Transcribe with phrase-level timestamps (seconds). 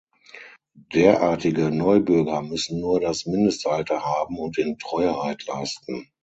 [0.95, 6.09] Derartige Neubürger müssen nur das Mindestalter haben und den Treueeid leisten.